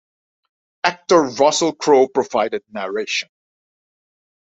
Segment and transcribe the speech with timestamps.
[0.83, 3.29] Actor Russell Crowe provided narration.